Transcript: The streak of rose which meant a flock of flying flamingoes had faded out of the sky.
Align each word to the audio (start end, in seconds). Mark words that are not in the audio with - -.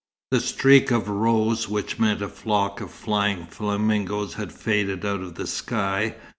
The 0.31 0.39
streak 0.39 0.89
of 0.89 1.09
rose 1.09 1.69
which 1.69 1.99
meant 1.99 2.23
a 2.23 2.27
flock 2.27 2.81
of 2.81 2.89
flying 2.89 3.45
flamingoes 3.45 4.33
had 4.33 4.51
faded 4.51 5.05
out 5.05 5.21
of 5.21 5.35
the 5.35 5.45
sky. 5.45 6.15